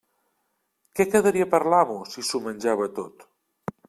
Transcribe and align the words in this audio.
Què 0.99 1.05
quedaria 1.15 1.47
per 1.51 1.59
a 1.65 1.73
l'amo 1.73 1.97
si 2.13 2.23
s'ho 2.31 2.41
menjava 2.47 2.89
tot? 3.01 3.23